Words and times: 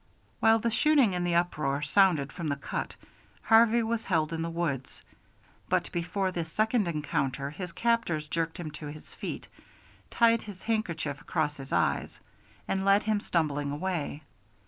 While 0.39 0.57
the 0.57 0.71
shooting 0.71 1.13
and 1.13 1.23
the 1.23 1.35
uproar 1.35 1.83
sounded 1.83 2.33
from 2.33 2.47
the 2.47 2.55
cut 2.55 2.95
Harvey 3.43 3.83
was 3.83 4.05
held 4.05 4.33
in 4.33 4.41
the 4.41 4.49
woods, 4.49 5.03
but 5.69 5.91
before 5.91 6.31
the 6.31 6.43
second 6.43 6.87
encounter 6.87 7.51
his 7.51 7.71
captors 7.71 8.27
jerked 8.27 8.57
him 8.57 8.71
to 8.71 8.87
his 8.87 9.13
feet, 9.13 9.47
tied 10.09 10.41
his 10.41 10.63
handkerchief 10.63 11.21
across 11.21 11.57
his 11.57 11.71
eyes, 11.71 12.19
and 12.67 12.83
led 12.83 13.03
him 13.03 13.19
stumbling 13.19 13.69
away. 13.69 14.23